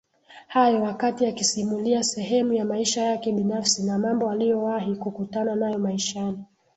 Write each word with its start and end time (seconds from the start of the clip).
hayo 0.47 0.81
wakati 0.81 1.25
akisimulia 1.25 2.03
sehemu 2.03 2.53
ya 2.53 2.65
maisha 2.65 3.01
yake 3.03 3.31
binafsi 3.31 3.83
na 3.83 3.97
mambo 3.97 4.29
aliyowahi 4.31 4.95
kukutana 4.95 5.55
nayo 5.55 5.77
maishani 5.79 6.43